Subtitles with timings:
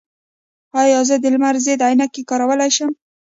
[0.81, 2.91] ایا زه د لمر ضد عینکې کارولی شم؟